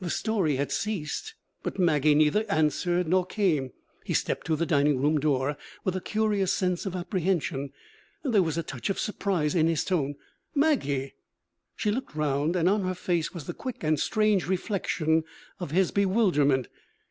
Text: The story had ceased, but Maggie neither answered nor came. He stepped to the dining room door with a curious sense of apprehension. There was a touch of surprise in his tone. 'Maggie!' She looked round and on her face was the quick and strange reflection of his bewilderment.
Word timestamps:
The 0.03 0.09
story 0.09 0.55
had 0.55 0.71
ceased, 0.71 1.35
but 1.61 1.77
Maggie 1.77 2.15
neither 2.15 2.43
answered 2.49 3.07
nor 3.07 3.23
came. 3.23 3.71
He 4.03 4.15
stepped 4.15 4.47
to 4.47 4.55
the 4.55 4.65
dining 4.65 4.99
room 4.99 5.19
door 5.19 5.57
with 5.83 5.95
a 5.95 6.01
curious 6.01 6.51
sense 6.51 6.87
of 6.87 6.95
apprehension. 6.95 7.71
There 8.23 8.41
was 8.41 8.57
a 8.57 8.63
touch 8.63 8.89
of 8.89 8.97
surprise 8.99 9.53
in 9.53 9.67
his 9.67 9.83
tone. 9.85 10.15
'Maggie!' 10.55 11.13
She 11.75 11.91
looked 11.91 12.15
round 12.15 12.55
and 12.55 12.67
on 12.67 12.81
her 12.81 12.95
face 12.95 13.31
was 13.31 13.45
the 13.45 13.53
quick 13.53 13.83
and 13.83 13.99
strange 13.99 14.47
reflection 14.47 15.23
of 15.59 15.69
his 15.69 15.91
bewilderment. 15.91 16.67